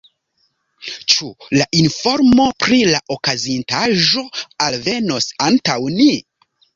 Ĉu 1.13 1.27
la 1.57 1.67
informo 1.81 2.47
pri 2.63 2.79
la 2.93 3.01
okazintaĵo 3.15 4.23
alvenos 4.69 5.29
antaŭ 5.49 5.77
ni? 5.99 6.09